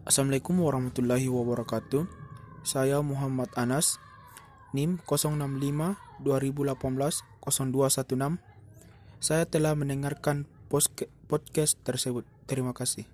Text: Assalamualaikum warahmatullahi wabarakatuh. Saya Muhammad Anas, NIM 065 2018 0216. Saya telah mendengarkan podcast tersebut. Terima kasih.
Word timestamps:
Assalamualaikum 0.00 0.64
warahmatullahi 0.64 1.28
wabarakatuh. 1.28 2.08
Saya 2.64 3.04
Muhammad 3.04 3.52
Anas, 3.52 4.00
NIM 4.72 4.96
065 5.04 5.36
2018 6.24 7.20
0216. 7.44 8.40
Saya 9.20 9.44
telah 9.44 9.76
mendengarkan 9.76 10.48
podcast 11.28 11.76
tersebut. 11.84 12.24
Terima 12.48 12.72
kasih. 12.72 13.04